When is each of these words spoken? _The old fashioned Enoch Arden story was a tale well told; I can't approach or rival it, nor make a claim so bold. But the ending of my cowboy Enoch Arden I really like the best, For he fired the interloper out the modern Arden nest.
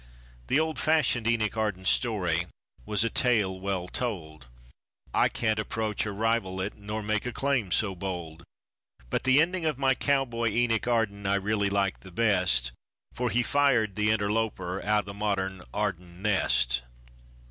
_The 0.47 0.59
old 0.59 0.79
fashioned 0.79 1.27
Enoch 1.27 1.55
Arden 1.55 1.85
story 1.85 2.47
was 2.87 3.03
a 3.03 3.09
tale 3.11 3.59
well 3.59 3.87
told; 3.87 4.47
I 5.13 5.29
can't 5.29 5.59
approach 5.59 6.07
or 6.07 6.13
rival 6.15 6.59
it, 6.59 6.75
nor 6.75 7.03
make 7.03 7.27
a 7.27 7.31
claim 7.31 7.71
so 7.71 7.93
bold. 7.95 8.43
But 9.11 9.25
the 9.25 9.39
ending 9.39 9.67
of 9.67 9.77
my 9.77 9.93
cowboy 9.93 10.49
Enoch 10.49 10.87
Arden 10.87 11.27
I 11.27 11.35
really 11.35 11.69
like 11.69 11.99
the 11.99 12.09
best, 12.09 12.71
For 13.13 13.29
he 13.29 13.43
fired 13.43 13.95
the 13.95 14.09
interloper 14.09 14.83
out 14.83 15.05
the 15.05 15.13
modern 15.13 15.61
Arden 15.71 16.23
nest. 16.23 16.81